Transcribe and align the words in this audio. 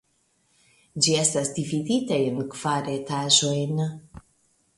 Ĝi 1.07 1.13
estas 1.23 1.51
dividita 1.57 2.17
en 2.31 2.41
kvar 2.57 2.91
etaĝojn. 2.95 3.85